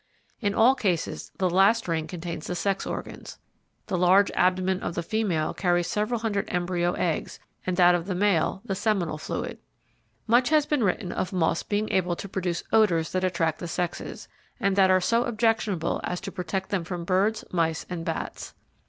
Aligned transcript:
In 0.39 0.55
all 0.55 0.73
cases 0.73 1.31
the 1.37 1.47
last 1.47 1.87
ring 1.87 2.07
contains 2.07 2.47
the 2.47 2.55
sex 2.55 2.87
organs. 2.87 3.37
The 3.85 3.99
large 3.99 4.31
abdomen 4.31 4.81
of 4.81 4.95
the 4.95 5.03
female 5.03 5.53
carries 5.53 5.85
several 5.85 6.21
hundred 6.21 6.45
embryo 6.49 6.93
eggs, 6.93 7.39
and 7.67 7.77
that 7.77 7.93
of 7.93 8.07
the 8.07 8.15
male 8.15 8.63
the 8.65 8.73
seminal 8.73 9.19
fluid. 9.19 9.59
Much 10.25 10.49
has 10.49 10.65
been 10.65 10.83
written 10.83 11.11
of 11.11 11.31
moths 11.31 11.61
being 11.61 11.87
able 11.91 12.15
to 12.15 12.27
produce 12.27 12.63
odours 12.73 13.11
that 13.11 13.23
attract 13.23 13.59
the 13.59 13.67
sexes, 13.67 14.27
and 14.59 14.75
that 14.75 14.89
are 14.89 15.01
so 15.01 15.25
objectionable 15.25 16.01
as 16.03 16.19
to 16.21 16.31
protect 16.31 16.69
them 16.71 16.83
from 16.83 17.03
birds, 17.05 17.45
mice, 17.51 17.85
and 17.87 18.03
bats. 18.03 18.55